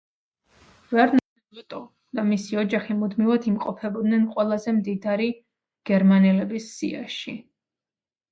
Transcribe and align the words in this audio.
ვერნერ 0.93 1.59
ოტო 1.63 1.81
და 2.19 2.23
მისი 2.29 2.57
ოჯახი 2.61 2.95
მუდმივად 3.01 3.45
იმყოფებოდნენ 3.53 4.25
ყველაზე 4.33 4.73
მდიდარი 4.79 5.29
გერმანელების 5.91 6.73
სიაში. 6.79 7.37